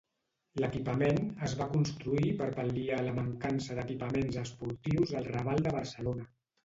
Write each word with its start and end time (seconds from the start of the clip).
L'equipament 0.61 1.19
es 1.47 1.51
va 1.59 1.67
construir 1.75 2.31
per 2.41 2.47
pal·liar 2.55 3.03
la 3.09 3.13
mancança 3.19 3.77
d'equipaments 3.81 4.41
esportius 4.45 5.15
al 5.21 5.29
Raval 5.37 5.63
de 5.69 5.77
Barcelona. 5.81 6.27